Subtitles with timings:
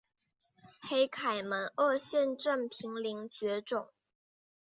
[0.81, 3.87] 黑凯门鳄现正濒临绝种。